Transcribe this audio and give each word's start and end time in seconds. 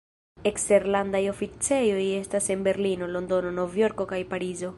Eksterlandaj 0.51 1.21
oficejoj 1.33 2.01
estas 2.21 2.49
en 2.57 2.67
Berlino, 2.69 3.11
Londono, 3.17 3.53
Novjorko 3.61 4.11
kaj 4.15 4.25
Parizo. 4.35 4.69